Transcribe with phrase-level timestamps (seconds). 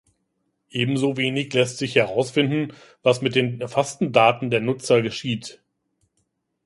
[0.71, 5.61] Ebenso wenig lässt sich herausfinden, was mit den erfassten Daten der Nutzer geschieht.